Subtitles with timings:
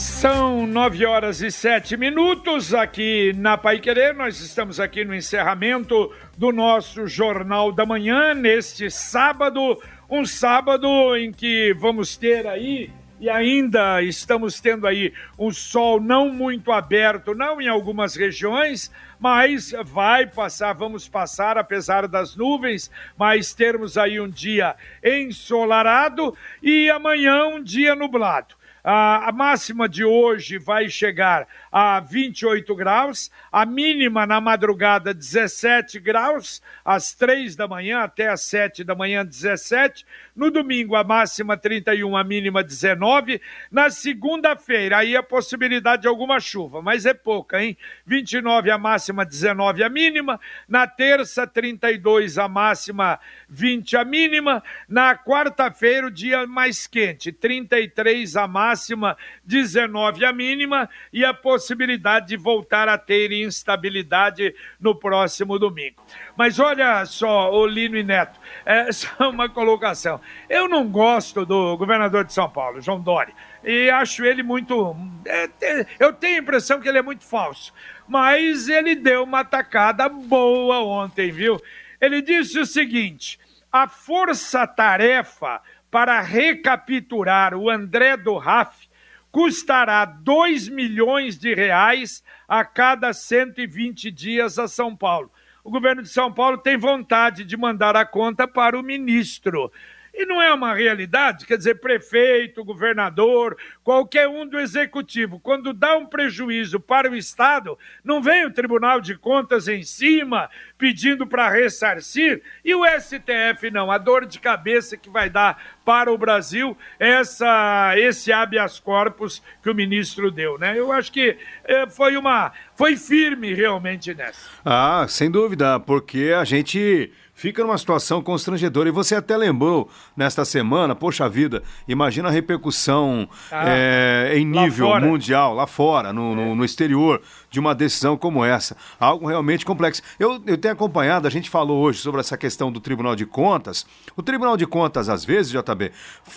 [0.00, 4.14] São nove horas e sete minutos aqui na Pai Querer.
[4.14, 9.78] Nós estamos aqui no encerramento do nosso Jornal da Manhã, neste sábado.
[10.08, 16.30] Um sábado em que vamos ter aí e ainda estamos tendo aí um sol não
[16.30, 23.52] muito aberto, não em algumas regiões, mas vai passar, vamos passar, apesar das nuvens, mas
[23.52, 28.58] termos aí um dia ensolarado e amanhã um dia nublado.
[28.82, 36.60] A, máxima de hoje vai chegar a 28 graus, a mínima na madrugada 17 graus,
[36.84, 40.04] às 3 da manhã até às 7 da manhã 17.
[40.34, 43.40] No domingo a máxima 31, a mínima 19.
[43.70, 47.76] Na segunda-feira aí a possibilidade de alguma chuva, mas é pouca, hein?
[48.04, 50.40] 29 a máxima, 19 a mínima.
[50.68, 54.62] Na terça 32 a máxima, 20 a mínima.
[54.88, 61.59] Na quarta-feira o dia mais quente, 33 a máxima, 19 a mínima e a possibilidade
[61.60, 66.02] possibilidade de voltar a ter instabilidade no próximo domingo.
[66.34, 70.18] Mas olha só, Olino e Neto, é só uma colocação.
[70.48, 74.96] Eu não gosto do governador de São Paulo, João Dória, e acho ele muito.
[75.26, 77.74] É, eu tenho a impressão que ele é muito falso,
[78.08, 81.60] mas ele deu uma atacada boa ontem, viu?
[82.00, 83.38] Ele disse o seguinte:
[83.70, 85.60] a força-tarefa
[85.90, 88.88] para recapturar o André do Raf
[89.30, 95.30] custará 2 milhões de reais a cada 120 dias a São Paulo.
[95.62, 99.70] O governo de São Paulo tem vontade de mandar a conta para o ministro.
[100.12, 105.96] E não é uma realidade, quer dizer, prefeito, governador, qualquer um do executivo, quando dá
[105.96, 111.48] um prejuízo para o Estado, não vem o Tribunal de Contas em cima pedindo para
[111.48, 113.90] ressarcir, e o STF não.
[113.90, 119.70] A dor de cabeça que vai dar para o Brasil essa, esse habeas corpus que
[119.70, 120.78] o ministro deu, né?
[120.78, 122.52] Eu acho que é, foi uma.
[122.74, 124.48] foi firme realmente nessa.
[124.64, 128.90] Ah, sem dúvida, porque a gente fica numa situação constrangedora.
[128.90, 134.90] E você até lembrou nesta semana, poxa vida, imagina a repercussão ah, é, em nível
[134.90, 138.76] lá mundial, lá fora, no, no, no, exterior, de uma decisão como essa.
[138.98, 140.02] Algo realmente complexo.
[140.18, 143.84] Eu, eu tenho acompanhado, a gente falou hoje sobre essa questão do Tribunal de Contas.
[144.16, 145.90] O Tribunal de Contas, às vezes, JB,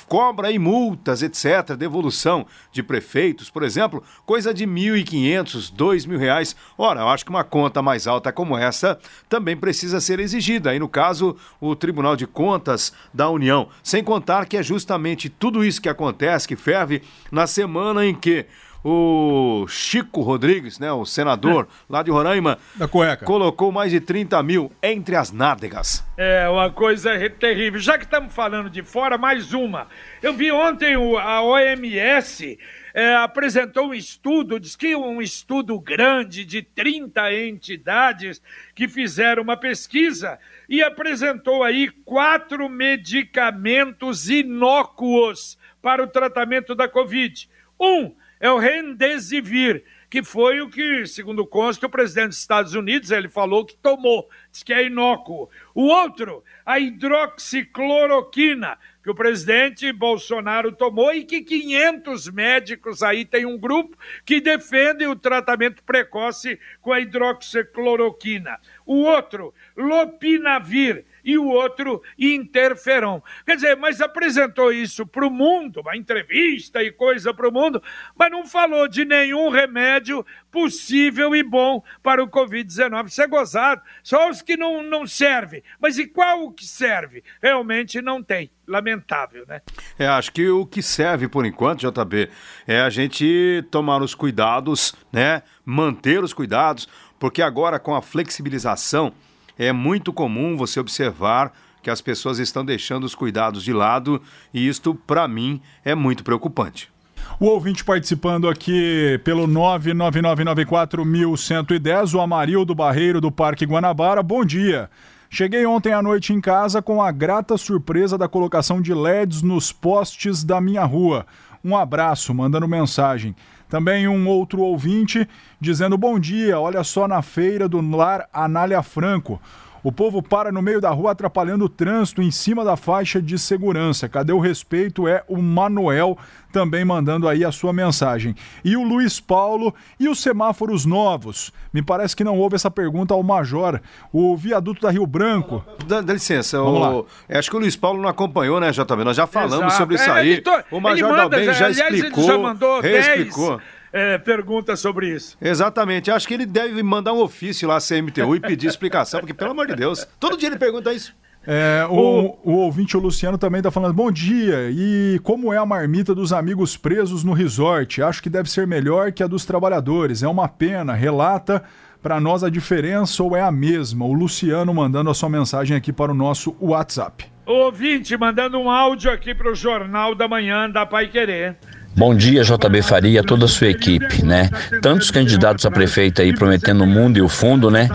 [0.08, 6.56] cobra aí multas, etc., devolução de prefeitos, por exemplo, coisa de R$ 1.500, R$ reais.
[6.78, 9.00] Ora, eu acho que uma conta mais alta como essa
[9.30, 10.72] também precisa ser exigida.
[10.72, 13.68] Aí no caso, o Tribunal de Contas da União.
[13.84, 18.46] Sem contar que é justamente tudo isso que acontece, que ferve na semana em que
[18.84, 21.76] o Chico Rodrigues, né, o senador é.
[21.90, 23.26] lá de Roraima, da cueca.
[23.26, 26.04] colocou mais de 30 mil entre as nádegas.
[26.18, 27.80] É, uma coisa terrível.
[27.80, 29.88] Já que estamos falando de fora, mais uma.
[30.22, 32.58] Eu vi ontem a OMS
[32.94, 38.42] é, apresentou um estudo, diz que um estudo grande de 30 entidades
[38.76, 40.38] que fizeram uma pesquisa
[40.70, 47.50] e apresentou aí quatro medicamentos inócuos para o tratamento da Covid.
[47.80, 53.10] Um é o Remdesivir, que foi o que, segundo consta, o presidente dos Estados Unidos,
[53.10, 55.50] ele falou que tomou, diz que é inócuo.
[55.74, 63.46] O outro, a hidroxicloroquina, que o presidente Bolsonaro tomou e que 500 médicos aí tem
[63.46, 68.60] um grupo que defende o tratamento precoce com a hidroxicloroquina.
[68.86, 73.22] O outro, lopinavir, e o outro interferon.
[73.46, 77.82] Quer dizer, mas apresentou isso para o mundo, uma entrevista e coisa para o mundo,
[78.16, 83.08] mas não falou de nenhum remédio possível e bom para o Covid-19.
[83.08, 83.82] Isso é gozado.
[84.04, 85.64] Só os que não, não servem.
[85.80, 87.24] Mas e qual o que serve?
[87.42, 88.52] Realmente não tem.
[88.66, 89.62] Lamentável, né?
[90.00, 92.30] É, acho que o que serve por enquanto, JB,
[92.66, 95.44] é a gente tomar os cuidados, né?
[95.66, 96.88] Manter os cuidados,
[97.20, 99.14] porque agora com a flexibilização
[99.58, 101.52] é muito comum você observar
[101.82, 104.22] que as pessoas estão deixando os cuidados de lado
[104.54, 106.94] e isto, para mim, é muito preocupante.
[107.40, 114.24] O ouvinte participando aqui pelo 99994110, o Amarildo Barreiro do Parque Guanabara.
[114.24, 114.90] Bom dia.
[115.30, 119.72] Cheguei ontem à noite em casa com a grata surpresa da colocação de LEDs nos
[119.72, 121.26] postes da minha rua.
[121.64, 123.36] Um abraço, mandando mensagem.
[123.74, 125.28] Também um outro ouvinte
[125.60, 129.42] dizendo bom dia, olha só na feira do lar Anália Franco.
[129.84, 133.38] O povo para no meio da rua atrapalhando o trânsito em cima da faixa de
[133.38, 134.08] segurança.
[134.08, 135.08] Cadê o respeito?
[135.08, 136.18] É o Manuel
[136.54, 138.36] também mandando aí a sua mensagem.
[138.64, 141.52] E o Luiz Paulo e os semáforos novos.
[141.74, 143.82] Me parece que não houve essa pergunta ao Major.
[144.14, 145.66] O viaduto da Rio Branco.
[145.86, 146.80] Dá, dá licença, Vamos o...
[146.80, 147.38] lá.
[147.38, 149.04] acho que o Luiz Paulo não acompanhou, né, JB?
[149.04, 149.78] Nós já falamos Exato.
[149.78, 150.42] sobre isso é, aí.
[150.42, 150.52] Tô...
[150.72, 152.24] O Major Dalben já, já explicou.
[152.24, 153.58] já mandou reexplicou.
[153.58, 155.38] 10 é, perguntas sobre isso.
[155.40, 156.10] Exatamente.
[156.10, 159.52] Acho que ele deve mandar um ofício lá à CMTU e pedir explicação, porque, pelo
[159.52, 161.16] amor de Deus, todo dia ele pergunta isso.
[161.46, 164.70] É, o, o, ouvinte, o Luciano, também está falando: bom dia.
[164.72, 168.02] E como é a marmita dos amigos presos no resort?
[168.02, 170.24] Acho que deve ser melhor que a dos trabalhadores.
[170.24, 170.94] É uma pena.
[170.94, 171.64] Relata
[172.02, 174.06] para nós a diferença ou é a mesma?
[174.06, 177.26] O Luciano mandando a sua mensagem aqui para o nosso WhatsApp.
[177.46, 181.58] O ouvinte mandando um áudio aqui para o Jornal da Manhã da Pai Querer.
[181.96, 184.50] Bom dia, JB Faria, toda a sua equipe, né?
[184.82, 187.88] Tantos candidatos a prefeito aí prometendo o mundo e o fundo, né?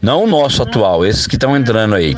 [0.00, 2.16] Não o nosso atual, esses que estão entrando aí.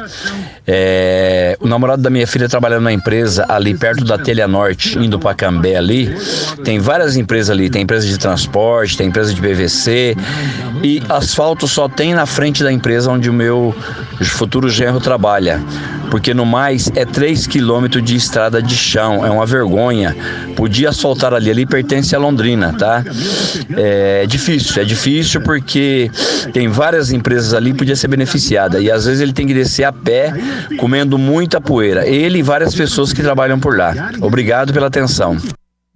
[0.66, 5.18] É, o namorado da minha filha trabalhando na empresa ali perto da Telha Norte, indo
[5.18, 6.14] para Cambé ali.
[6.62, 10.14] Tem várias empresas ali, tem empresa de transporte, tem empresa de PVC
[10.82, 13.74] e asfalto só tem na frente da empresa onde o meu
[14.20, 15.62] futuro genro trabalha.
[16.14, 20.14] Porque no mais é 3 quilômetros de estrada de chão, é uma vergonha.
[20.54, 23.02] Podia asfaltar ali, ali pertence a Londrina, tá?
[23.76, 26.08] É difícil, é difícil porque
[26.52, 29.92] tem várias empresas ali podia ser beneficiada e às vezes ele tem que descer a
[29.92, 30.32] pé
[30.78, 32.06] comendo muita poeira.
[32.06, 33.92] Ele e várias pessoas que trabalham por lá.
[34.20, 35.36] Obrigado pela atenção.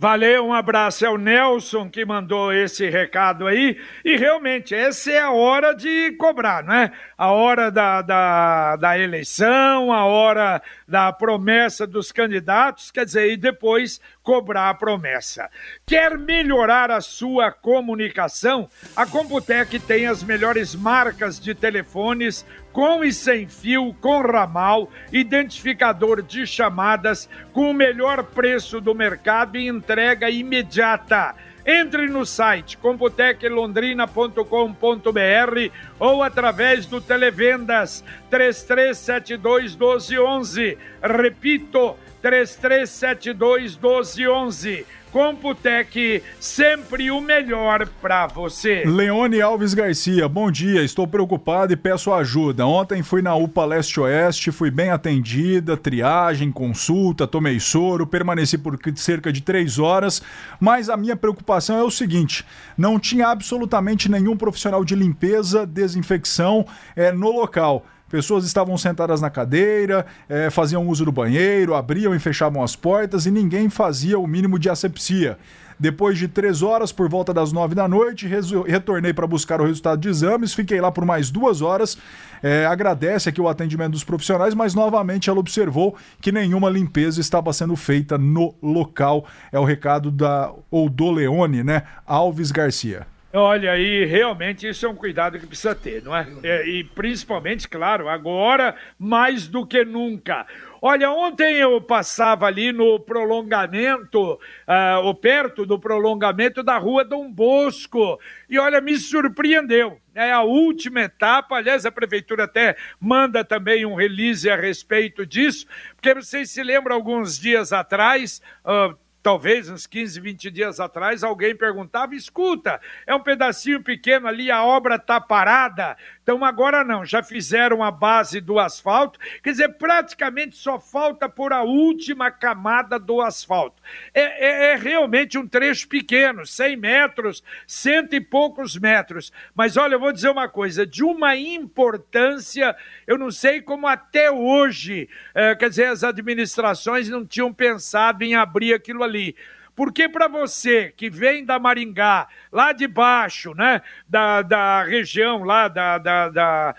[0.01, 1.05] Valeu, um abraço.
[1.05, 3.77] É o Nelson que mandou esse recado aí.
[4.05, 6.93] E realmente, essa é a hora de cobrar, não é?
[7.17, 13.37] A hora da, da, da eleição, a hora da promessa dos candidatos, quer dizer, e
[13.37, 15.51] depois cobrar a promessa.
[15.85, 18.69] Quer melhorar a sua comunicação?
[18.95, 22.47] A Computec tem as melhores marcas de telefones
[22.79, 29.59] com e sem fio, com ramal, identificador de chamadas, com o melhor preço do mercado
[29.59, 31.35] e entrega imediata.
[31.67, 40.79] Entre no site computeclondrina.com.br ou através do Televendas 3372 1211.
[41.03, 44.87] Repito, 3372 1211.
[45.13, 48.85] Computec, sempre o melhor para você.
[48.85, 50.83] Leone Alves Garcia, bom dia.
[50.83, 52.67] Estou preocupado e peço ajuda.
[52.67, 59.33] Ontem fui na UPA Leste-Oeste, fui bem atendida, triagem, consulta, tomei soro, permaneci por cerca
[59.33, 60.23] de três horas.
[60.61, 62.45] Mas a minha preocupação é o seguinte:
[62.77, 67.87] não tinha absolutamente nenhum profissional de limpeza, desinfecção é, no local.
[68.09, 73.27] Pessoas estavam sentadas na cadeira, é, faziam uso do banheiro, abriam e fechavam as portas
[73.27, 75.39] e ninguém fazia o mínimo de asepsia.
[75.81, 78.27] Depois de três horas, por volta das nove da noite,
[78.67, 81.97] retornei para buscar o resultado de exames, fiquei lá por mais duas horas.
[82.43, 87.53] É, agradece aqui o atendimento dos profissionais, mas novamente ela observou que nenhuma limpeza estava
[87.53, 89.25] sendo feita no local.
[89.53, 91.85] É o recado da ou do Leone, né?
[92.05, 93.07] Alves Garcia.
[93.39, 96.27] Olha aí, realmente isso é um cuidado que precisa ter, não é?
[96.43, 96.69] é?
[96.69, 100.47] E principalmente, claro, agora mais do que nunca.
[100.81, 107.31] Olha, ontem eu passava ali no prolongamento, uh, ou perto do prolongamento da rua Dom
[107.31, 108.19] Bosco,
[108.49, 110.01] e olha, me surpreendeu.
[110.15, 115.67] É a última etapa, aliás, a prefeitura até manda também um release a respeito disso,
[115.95, 118.41] porque vocês se lembram alguns dias atrás.
[118.65, 124.51] Uh, talvez uns 15, 20 dias atrás, alguém perguntava: escuta, é um pedacinho pequeno ali,
[124.51, 125.97] a obra está parada.
[126.29, 131.55] Então agora não, já fizeram a base do asfalto, quer dizer, praticamente só falta por
[131.55, 133.83] a última camada do asfalto.
[134.13, 139.33] É, é, é realmente um trecho pequeno, 100 metros, cento e poucos metros.
[139.55, 144.31] Mas olha, eu vou dizer uma coisa, de uma importância, eu não sei como até
[144.31, 149.35] hoje, é, quer dizer, as administrações não tinham pensado em abrir aquilo ali.
[149.79, 155.69] Porque para você que vem da Maringá, lá de baixo, né, da, da região lá
[155.69, 156.75] da, da, da,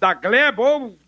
[0.00, 0.98] da Gleba, ou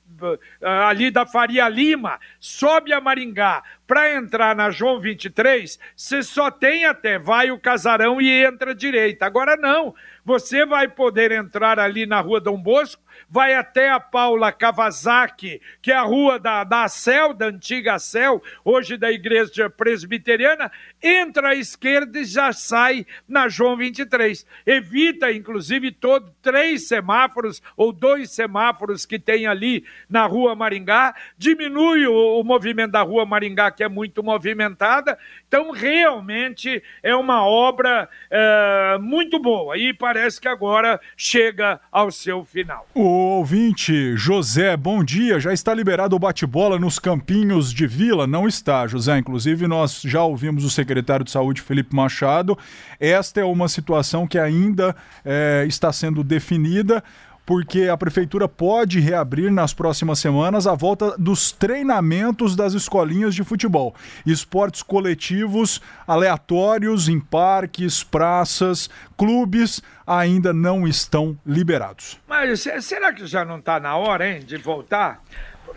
[0.62, 6.52] ah, ali da Faria Lima, sobe a Maringá para entrar na João 23, você só
[6.52, 9.26] tem até vai o casarão e entra direita.
[9.26, 9.92] Agora não,
[10.24, 15.92] você vai poder entrar ali na Rua Dom Bosco vai até a Paula Kawasaki, que
[15.92, 20.70] é a rua da, da Cel, da antiga Cel, hoje da Igreja Presbiteriana,
[21.02, 24.46] entra à esquerda e já sai na João 23.
[24.66, 32.06] Evita, inclusive, todo, três semáforos ou dois semáforos que tem ali na Rua Maringá, diminui
[32.06, 35.18] o, o movimento da Rua Maringá que é muito movimentada.
[35.54, 42.44] Então, realmente é uma obra é, muito boa e parece que agora chega ao seu
[42.44, 42.88] final.
[42.92, 43.04] O
[43.36, 45.38] ouvinte José, bom dia.
[45.38, 48.26] Já está liberado o bate-bola nos campinhos de Vila?
[48.26, 49.16] Não está, José.
[49.16, 52.58] Inclusive, nós já ouvimos o secretário de Saúde, Felipe Machado.
[52.98, 57.00] Esta é uma situação que ainda é, está sendo definida
[57.46, 63.44] porque a prefeitura pode reabrir nas próximas semanas a volta dos treinamentos das escolinhas de
[63.44, 63.94] futebol.
[64.24, 72.18] Esportes coletivos aleatórios em parques, praças, clubes ainda não estão liberados.
[72.28, 75.22] Mas será que já não está na hora, hein, de voltar?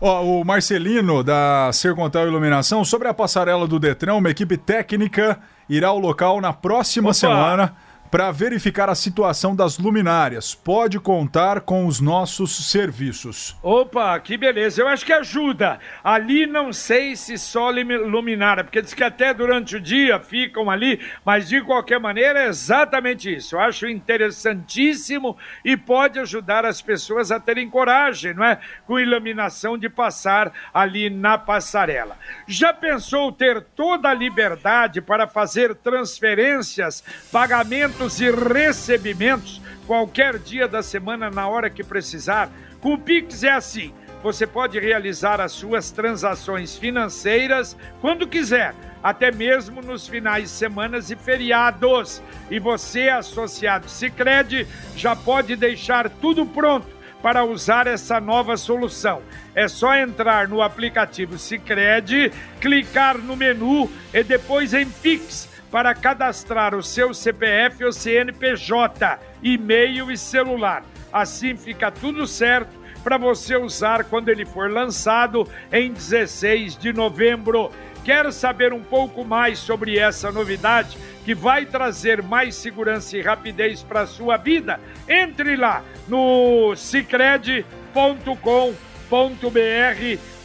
[0.00, 5.38] Ó, o Marcelino, da Sercontel Iluminação, sobre a passarela do Detran, uma equipe técnica
[5.68, 7.14] irá ao local na próxima Opa.
[7.14, 7.76] semana
[8.14, 10.54] para verificar a situação das luminárias.
[10.54, 13.56] Pode contar com os nossos serviços.
[13.60, 14.80] Opa, que beleza.
[14.80, 15.80] Eu acho que ajuda.
[16.04, 21.00] Ali não sei se só luminária, porque diz que até durante o dia ficam ali,
[21.24, 23.56] mas de qualquer maneira é exatamente isso.
[23.56, 28.60] Eu acho interessantíssimo e pode ajudar as pessoas a terem coragem, não é?
[28.86, 32.16] Com iluminação de passar ali na passarela.
[32.46, 37.02] Já pensou ter toda a liberdade para fazer transferências,
[37.32, 42.50] pagamentos e recebimentos qualquer dia da semana na hora que precisar.
[42.80, 43.92] Com o Pix é assim
[44.24, 50.98] você pode realizar as suas transações financeiras quando quiser, até mesmo nos finais de semana
[50.98, 52.22] e feriados.
[52.50, 56.86] E você, associado Sicredi, já pode deixar tudo pronto
[57.20, 59.20] para usar essa nova solução.
[59.54, 62.32] É só entrar no aplicativo Sicredi,
[62.62, 70.08] clicar no menu e depois em Pix para cadastrar o seu CPF ou CNPJ, e-mail
[70.08, 70.84] e celular.
[71.12, 72.70] Assim fica tudo certo
[73.02, 77.72] para você usar quando ele for lançado em 16 de novembro.
[78.04, 83.82] Quer saber um pouco mais sobre essa novidade que vai trazer mais segurança e rapidez
[83.82, 84.78] para a sua vida?
[85.08, 87.64] Entre lá no cicred.com.br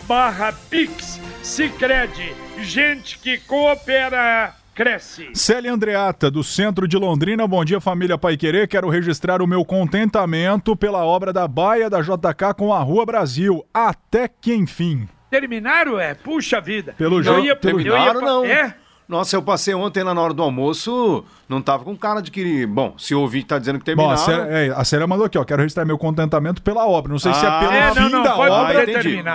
[0.07, 1.21] barra Pix.
[1.43, 5.29] Cicred, gente que coopera cresce.
[5.33, 7.45] Célia Andreata, do centro de Londrina.
[7.45, 8.65] Bom dia, família Pai Querer.
[8.65, 13.65] Quero registrar o meu contentamento pela obra da Baia da JK com a Rua Brasil.
[13.73, 15.05] Até que enfim.
[15.29, 16.13] Terminaram, é?
[16.13, 16.95] Puxa vida.
[16.97, 18.25] Pelo jeito, terminaram, ia...
[18.25, 18.45] não.
[18.45, 18.73] É?
[19.05, 22.65] Nossa, eu passei ontem lá na hora do almoço, não tava com cara de que.
[22.65, 24.15] Bom, se o ouvinte tá dizendo que terminaram.
[24.15, 25.43] Bom, a Célia, é, a Célia mandou aqui, ó.
[25.43, 27.11] Quero registrar meu contentamento pela obra.
[27.11, 28.85] Não sei ah, se é ah, pelo é, fim não, não, da obra.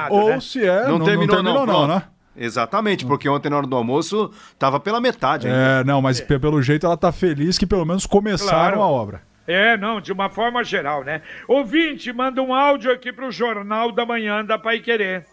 [0.08, 0.40] Ou né?
[0.40, 0.84] se é.
[0.86, 2.02] Não, não terminou, não, terminou, não, não né?
[2.36, 5.46] Exatamente, porque ontem na hora do almoço tava pela metade.
[5.46, 5.58] Ainda.
[5.58, 6.24] É, não, mas é.
[6.24, 8.82] pelo jeito ela tá feliz que pelo menos começaram claro.
[8.82, 9.22] a obra.
[9.46, 11.20] É, não, de uma forma geral, né?
[11.46, 15.26] Ouvinte, manda um áudio aqui pro Jornal da Manhã da Pai Querer.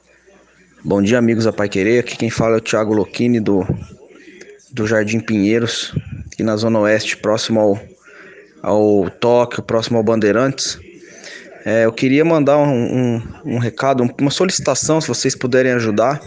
[0.84, 2.00] Bom dia, amigos da Pai Querer.
[2.00, 3.66] Aqui quem fala é o Thiago Locchini do,
[4.72, 5.94] do Jardim Pinheiros,
[6.26, 7.80] aqui na Zona Oeste, próximo ao,
[8.62, 10.78] ao Tóquio, próximo ao Bandeirantes.
[11.64, 16.20] É, eu queria mandar um, um, um recado, uma solicitação, se vocês puderem ajudar.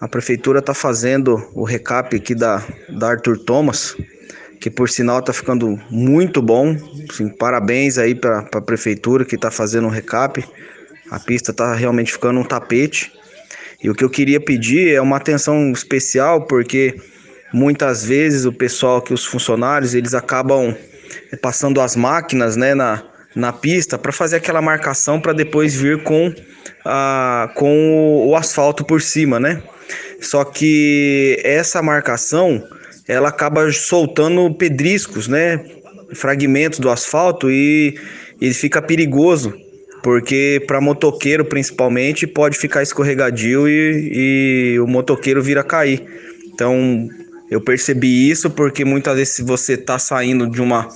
[0.00, 3.94] A prefeitura está fazendo o recap aqui da, da Arthur Thomas,
[4.58, 6.74] que por sinal está ficando muito bom.
[7.10, 10.42] Assim, parabéns aí para a prefeitura que está fazendo o recap.
[11.10, 13.12] A pista está realmente ficando um tapete.
[13.82, 16.94] E o que eu queria pedir é uma atenção especial, porque
[17.52, 20.74] muitas vezes o pessoal que os funcionários eles acabam
[21.42, 23.02] passando as máquinas né, na,
[23.36, 26.32] na pista para fazer aquela marcação para depois vir com,
[26.86, 29.62] a, com o, o asfalto por cima, né?
[30.20, 32.62] Só que essa marcação
[33.08, 35.64] ela acaba soltando pedriscos, né?
[36.14, 37.98] Fragmentos do asfalto e
[38.40, 39.54] ele fica perigoso,
[40.02, 46.04] porque para motoqueiro principalmente pode ficar escorregadio e, e o motoqueiro vira cair.
[46.52, 47.08] Então
[47.50, 50.88] eu percebi isso porque muitas vezes se você está saindo de uma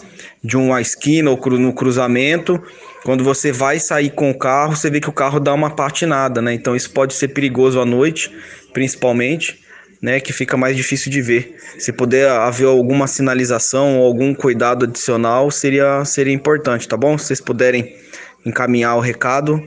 [0.42, 2.62] de uma esquina ou no cruzamento,
[3.02, 6.42] quando você vai sair com o carro, você vê que o carro dá uma patinada,
[6.42, 6.52] né?
[6.52, 8.30] Então isso pode ser perigoso à noite
[8.74, 9.64] principalmente,
[10.02, 11.56] né, que fica mais difícil de ver.
[11.78, 17.16] Se puder haver alguma sinalização ou algum cuidado adicional, seria, seria importante, tá bom?
[17.16, 17.96] Se vocês puderem
[18.44, 19.62] encaminhar o recado,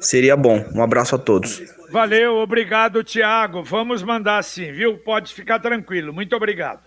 [0.00, 0.64] seria bom.
[0.74, 1.62] Um abraço a todos.
[1.90, 3.62] Valeu, obrigado, Tiago.
[3.62, 4.96] Vamos mandar sim, viu?
[4.96, 6.10] Pode ficar tranquilo.
[6.10, 6.80] Muito obrigado.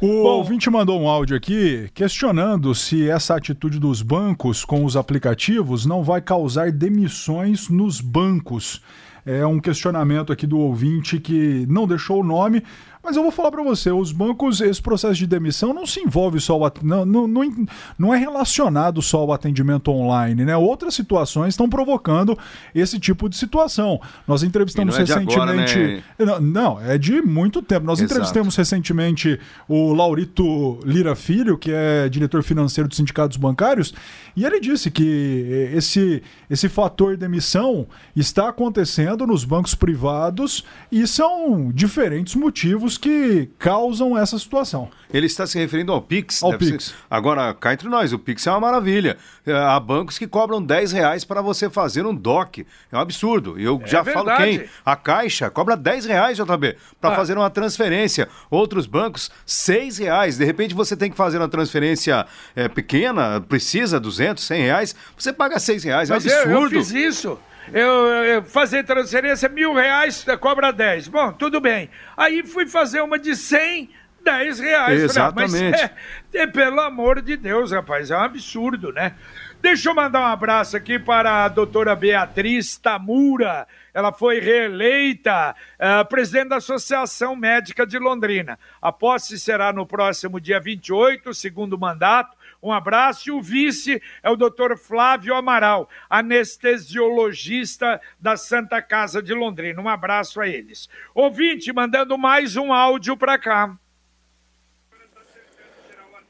[0.00, 4.96] O Bom, ouvinte mandou um áudio aqui questionando se essa atitude dos bancos com os
[4.96, 8.82] aplicativos não vai causar demissões nos bancos.
[9.24, 12.62] É um questionamento aqui do ouvinte que não deixou o nome,
[13.02, 16.40] mas eu vou falar para você, os bancos, esse processo de demissão não se envolve
[16.40, 17.66] só o não, não, não,
[17.98, 20.56] não é relacionado só ao atendimento online, né?
[20.56, 22.38] Outras situações estão provocando
[22.72, 24.00] esse tipo de situação.
[24.26, 25.34] Nós entrevistamos é recentemente.
[25.34, 26.02] Agora, né?
[26.18, 27.84] não, não, é de muito tempo.
[27.84, 28.12] Nós Exato.
[28.12, 33.92] entrevistamos recentemente o Laurito Lira Filho, que é diretor financeiro dos sindicatos bancários,
[34.36, 41.70] e ele disse que esse, esse fator demissão está acontecendo nos bancos privados e são
[41.72, 44.90] diferentes motivos que causam essa situação.
[45.12, 46.42] Ele está se referindo ao Pix.
[46.42, 46.86] Ao Pix.
[46.86, 46.94] Ser...
[47.10, 49.16] Agora, cá entre nós, o Pix é uma maravilha.
[49.46, 52.66] É, há bancos que cobram 10 reais para você fazer um DOC.
[52.90, 53.58] É um absurdo.
[53.58, 54.26] E eu é já verdade.
[54.26, 54.68] falo quem?
[54.84, 57.16] A Caixa cobra 10 reais, JB, para ah.
[57.16, 58.28] fazer uma transferência.
[58.50, 60.38] Outros bancos, 6 reais.
[60.38, 62.26] De repente você tem que fazer uma transferência
[62.56, 64.96] é, pequena, precisa 200, 100 reais.
[65.16, 66.10] Você paga 6 reais.
[66.10, 66.50] É um absurdo.
[66.50, 67.38] Eu, eu fiz isso
[67.72, 67.90] eu,
[68.24, 71.08] eu fazer transferência, mil reais, cobra 10.
[71.08, 71.90] Bom, tudo bem.
[72.16, 73.90] Aí fui fazer uma de 100,
[74.24, 75.02] 10 reais.
[75.02, 75.52] Exatamente.
[75.52, 75.80] Falei, mas
[76.34, 79.14] é, é, pelo amor de Deus, rapaz, é um absurdo, né?
[79.60, 83.68] Deixa eu mandar um abraço aqui para a doutora Beatriz Tamura.
[83.94, 88.58] Ela foi reeleita uh, presidente da Associação Médica de Londrina.
[88.80, 92.36] A posse será no próximo dia 28, segundo mandato.
[92.62, 93.28] Um abraço.
[93.28, 99.82] E o vice é o doutor Flávio Amaral, anestesiologista da Santa Casa de Londrina.
[99.82, 100.88] Um abraço a eles.
[101.14, 103.76] Ouvinte, mandando mais um áudio para cá.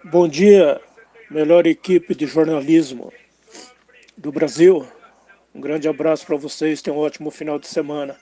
[0.04, 0.80] Bom dia,
[1.30, 3.12] melhor equipe de jornalismo
[4.16, 4.88] do Brasil.
[5.54, 8.16] Um grande abraço para vocês, tenham um ótimo final de semana.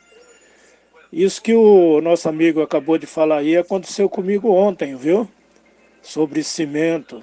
[1.12, 5.28] Isso que o nosso amigo acabou de falar aí aconteceu comigo ontem, viu?
[6.02, 7.22] Sobre cimento.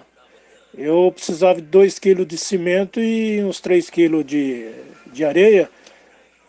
[0.77, 4.69] Eu precisava de 2 quilos de cimento e uns 3 quilos de,
[5.11, 5.69] de areia.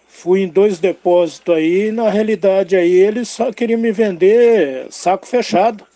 [0.07, 5.87] Fui em dois depósitos aí, na realidade aí eles só queriam me vender saco fechado.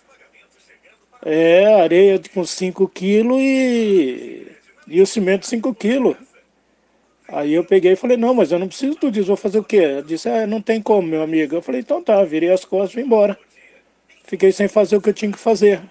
[1.25, 4.47] É, areia com 5 quilos e,
[4.87, 6.15] e o cimento 5 quilos.
[7.27, 9.63] Aí eu peguei e falei, não, mas eu não preciso tudo isso, vou fazer o
[9.63, 9.77] quê?
[9.77, 11.55] Ela disse, ah, não tem como, meu amigo.
[11.55, 13.37] Eu falei, então tá, virei as costas e vim embora.
[14.23, 15.81] Fiquei sem fazer o que eu tinha que fazer.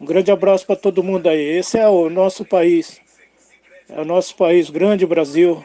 [0.00, 1.40] Um grande abraço para todo mundo aí.
[1.40, 3.00] Esse é o nosso país.
[3.88, 5.64] É o nosso país, grande Brasil.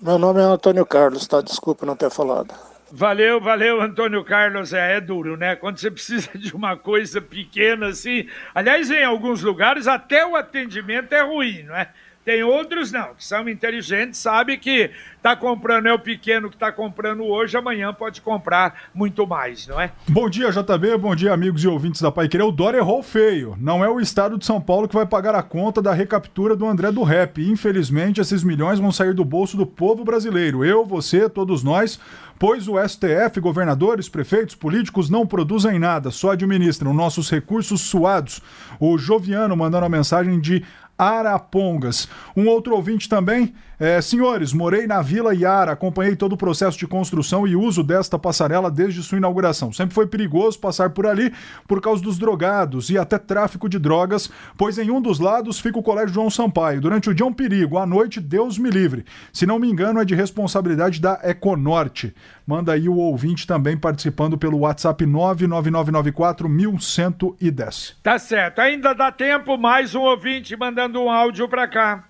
[0.00, 1.40] Meu nome é Antônio Carlos, tá?
[1.40, 2.54] Desculpa não ter falado.
[2.90, 4.72] Valeu, valeu, Antônio Carlos.
[4.72, 5.56] É, é, duro, né?
[5.56, 8.26] Quando você precisa de uma coisa pequena assim.
[8.54, 11.90] Aliás, em alguns lugares até o atendimento é ruim, não é?
[12.28, 16.70] Tem outros não, que são inteligentes, sabe que está comprando, é o pequeno que está
[16.70, 19.92] comprando hoje, amanhã pode comprar muito mais, não é?
[20.06, 22.42] Bom dia, JB, bom dia, amigos e ouvintes da Pai Querer.
[22.42, 23.56] O Dória errou feio.
[23.58, 26.66] Não é o estado de São Paulo que vai pagar a conta da recaptura do
[26.66, 27.38] André do Rep.
[27.38, 30.62] Infelizmente, esses milhões vão sair do bolso do povo brasileiro.
[30.62, 31.98] Eu, você, todos nós
[32.38, 38.40] pois o STF, governadores, prefeitos, políticos não produzem nada, só administram nossos recursos suados.
[38.78, 40.64] O Joviano mandando a mensagem de
[40.98, 42.08] Arapongas.
[42.36, 43.54] Um outro ouvinte também.
[43.80, 48.18] É, senhores, morei na Vila Iara, acompanhei todo o processo de construção e uso desta
[48.18, 49.72] passarela desde sua inauguração.
[49.72, 51.32] Sempre foi perigoso passar por ali
[51.68, 55.78] por causa dos drogados e até tráfico de drogas, pois em um dos lados fica
[55.78, 56.80] o Colégio João Sampaio.
[56.80, 59.04] Durante o dia um perigo, à noite Deus me livre.
[59.32, 62.12] Se não me engano é de responsabilidade da Econorte.
[62.44, 67.96] Manda aí o ouvinte também participando pelo WhatsApp 99994 1110.
[68.02, 72.07] Tá certo, ainda dá tempo, mais um ouvinte mandando um áudio para cá.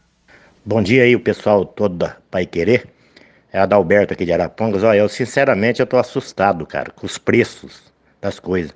[0.69, 2.87] Bom dia aí, o pessoal todo da Pai Querer.
[3.51, 4.83] É Adalberto aqui de Arapongas.
[4.85, 8.75] Olha, eu sinceramente eu tô assustado, cara, com os preços das coisas.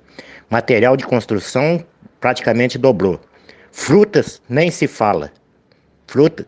[0.49, 1.85] Material de construção
[2.19, 3.21] praticamente dobrou.
[3.71, 5.31] Frutas nem se fala.
[6.07, 6.47] Fruta,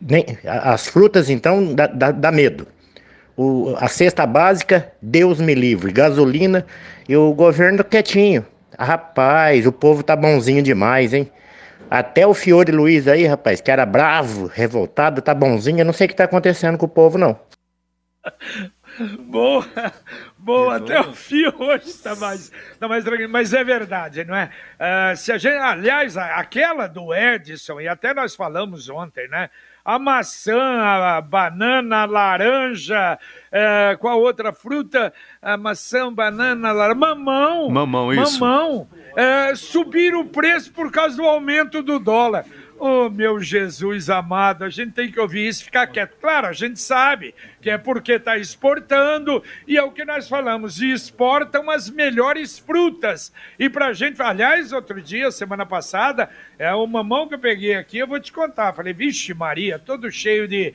[0.00, 2.66] nem, as frutas então dá, dá, dá medo.
[3.36, 5.92] O, a cesta básica, Deus me livre.
[5.92, 6.66] Gasolina
[7.08, 8.44] e o governo quietinho.
[8.76, 11.30] Rapaz, o povo tá bonzinho demais, hein?
[11.90, 15.80] Até o Fiore Luiz aí, rapaz, que era bravo, revoltado, tá bonzinho.
[15.80, 17.38] Eu não sei o que tá acontecendo com o povo, não.
[19.20, 19.64] boa,
[20.36, 24.50] boa, até o fio hoje tá mais, tá mais tranquilo, mas é verdade, não é?
[24.74, 29.50] Uh, se a gente, aliás, aquela do Edson, e até nós falamos ontem, né?
[29.84, 35.12] A maçã, a banana, a laranja, uh, qual outra fruta?
[35.40, 37.70] A maçã, banana, laranja, mamão.
[37.70, 38.40] Mamão, isso.
[38.40, 42.46] Mamão é, subir o preço por causa do aumento do dólar.
[42.78, 46.14] Oh, meu Jesus amado, a gente tem que ouvir isso ficar quieto.
[46.20, 50.80] Claro, a gente sabe que é porque está exportando, e é o que nós falamos,
[50.80, 53.32] exportam as melhores frutas.
[53.58, 57.74] E para a gente, aliás, outro dia, semana passada, é uma mão que eu peguei
[57.74, 58.72] aqui, eu vou te contar.
[58.72, 60.74] Falei, vixe, Maria, todo cheio de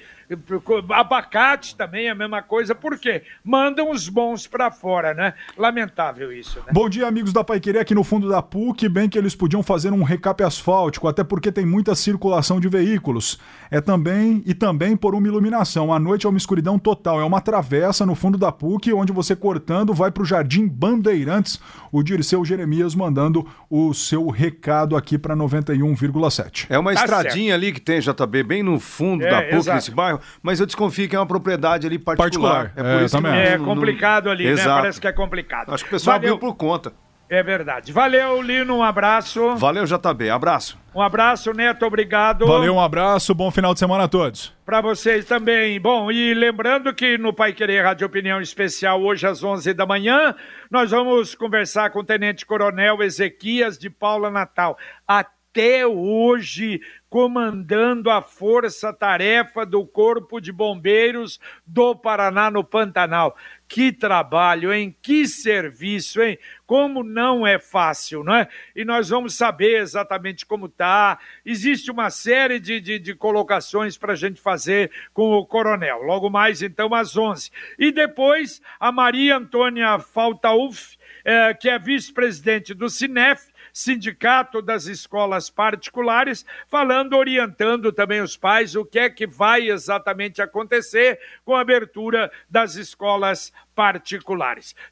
[0.90, 3.24] Abacate também é a mesma coisa, por quê?
[3.44, 5.34] Mandam os bons para fora, né?
[5.58, 6.66] Lamentável isso, né?
[6.72, 8.88] Bom dia, amigos da Paiquerê, aqui no fundo da PUC.
[8.90, 13.40] Bem que eles podiam fazer um recap asfáltico, até porque tem muita circulação de veículos.
[13.70, 15.94] É também, e também por uma iluminação.
[15.94, 19.36] À noite é uma escuridão total, é uma travessa no fundo da PUC, onde você
[19.36, 21.60] cortando vai para o Jardim Bandeirantes.
[21.92, 26.68] O Dirceu Jeremias mandando o seu recado aqui para 91,7.
[26.70, 27.64] É uma tá estradinha certo.
[27.64, 29.76] ali que tem, JB, bem no fundo é, da PUC, exato.
[29.76, 32.72] nesse bairro mas eu desconfio que é uma propriedade ali particular.
[32.72, 32.72] particular.
[32.76, 34.64] É, por é, isso que não, é complicado ali, né?
[34.64, 35.74] Parece que é complicado.
[35.74, 36.36] Acho que o pessoal Valeu.
[36.36, 36.94] abriu por conta.
[37.30, 37.92] É verdade.
[37.92, 39.56] Valeu, Lino, um abraço.
[39.56, 40.78] Valeu, JB, abraço.
[40.94, 42.46] Um abraço, Neto, obrigado.
[42.46, 44.54] Valeu, um abraço, bom final de semana a todos.
[44.66, 45.80] Para vocês também.
[45.80, 50.36] Bom, e lembrando que no Pai Querer Rádio Opinião Especial, hoje às 11 da manhã,
[50.70, 54.78] nós vamos conversar com o Tenente Coronel Ezequias de Paula Natal.
[55.08, 56.80] Até hoje,
[57.14, 63.38] comandando a força-tarefa do Corpo de Bombeiros do Paraná no Pantanal.
[63.68, 64.98] Que trabalho, hein?
[65.00, 66.40] Que serviço, hein?
[66.66, 68.48] Como não é fácil, não é?
[68.76, 71.20] E nós vamos saber exatamente como tá.
[71.46, 76.02] Existe uma série de, de, de colocações para a gente fazer com o coronel.
[76.02, 77.52] Logo mais, então, às 11.
[77.78, 85.50] E depois, a Maria Antônia Faltauf, eh, que é vice-presidente do Cinef, Sindicato das Escolas
[85.50, 91.62] Particulares, falando, orientando também os pais o que é que vai exatamente acontecer com a
[91.62, 93.64] abertura das escolas particulares.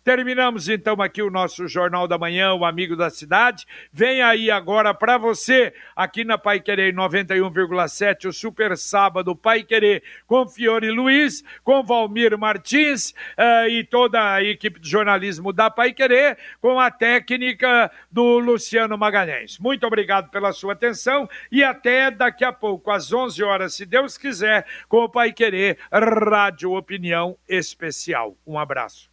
[0.04, 3.65] Terminamos então aqui o nosso Jornal da Manhã, o Amigo da Cidade.
[3.94, 10.04] Vem aí agora para você, aqui na Pai Querer 91,7, o Super Sábado Pai Querer
[10.26, 15.94] com Fiore Luiz, com Valmir Martins uh, e toda a equipe de jornalismo da Pai
[15.94, 19.60] Querer, com a técnica do Luciano Magalhães.
[19.60, 24.17] Muito obrigado pela sua atenção e até daqui a pouco, às 11 horas, se Deus
[24.17, 28.36] quiser, com o Pai Querer Rádio Opinião Especial.
[28.46, 29.12] Um abraço abraço.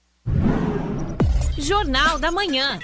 [1.58, 2.78] Jornal da Manhã.